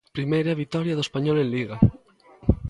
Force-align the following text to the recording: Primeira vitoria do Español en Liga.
Primeira 0.17 0.59
vitoria 0.61 0.97
do 0.97 1.05
Español 1.07 1.37
en 1.39 1.47
Liga. 1.55 1.77